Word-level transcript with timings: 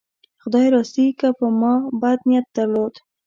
خدای 0.41 0.67
راستي 0.75 1.05
که 1.19 1.27
ما 1.61 1.73
بد 2.01 2.19
نیت 2.27 2.45
درلود. 2.55 2.95